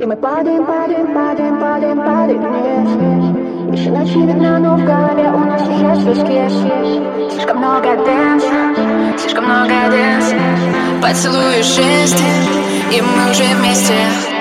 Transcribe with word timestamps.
И 0.00 0.06
мы 0.06 0.16
падаем, 0.16 0.64
падаем, 0.64 1.14
падаем, 1.14 1.60
падаем, 1.60 1.98
падаем 1.98 2.42
вниз 3.68 3.78
Еще 3.78 3.90
ночь 3.90 4.14
не 4.14 4.26
видно, 4.26 4.58
но 4.58 4.76
в 4.76 4.84
голове 4.84 5.30
у 5.30 5.38
нас 5.38 5.62
уже 5.62 5.94
с 5.96 6.18
виски 6.18 7.30
Слишком 7.30 7.58
много 7.58 7.96
dance, 8.02 8.44
слишком 9.20 9.44
много 9.44 9.68
dance 9.90 10.34
Поцелуи, 11.02 11.62
жесты, 11.62 12.24
и 12.90 13.02
мы 13.02 13.30
уже 13.30 13.44
вместе 13.54 14.31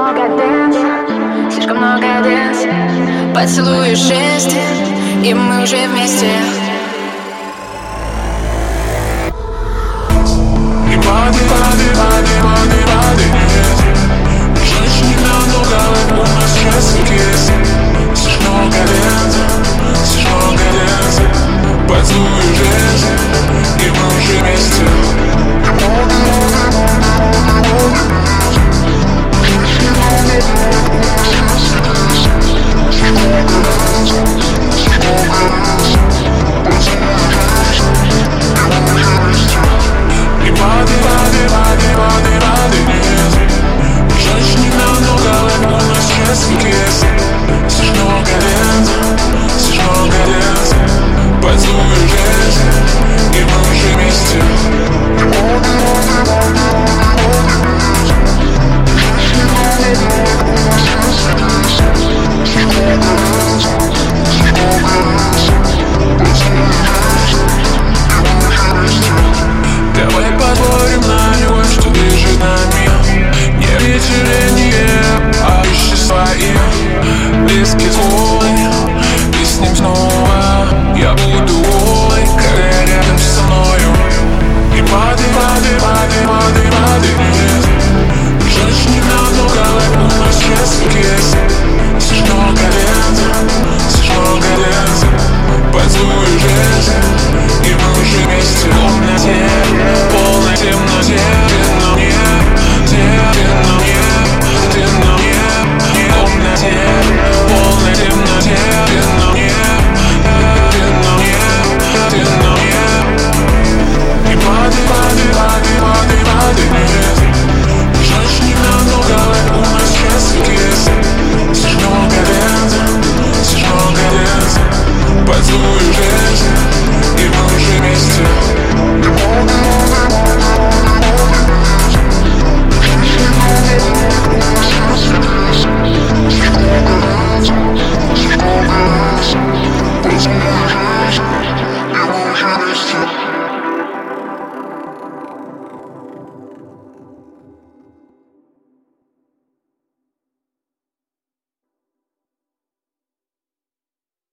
много 0.00 0.36
dance, 0.36 0.76
слишком 1.52 1.76
много 1.76 2.06
dance 2.24 2.58
Поцелуи, 3.34 3.94
жесты, 3.94 4.60
и 5.22 5.34
мы 5.34 5.62
уже 5.62 5.76
вместе 5.88 6.26